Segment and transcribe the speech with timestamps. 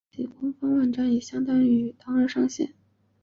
[0.09, 1.19] 其官方网站也
[1.67, 2.73] 于当日上线。